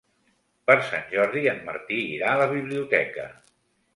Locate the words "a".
2.31-2.39